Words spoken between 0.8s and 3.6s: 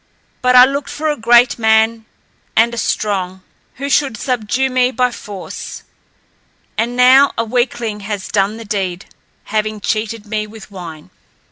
for a great man and a strong,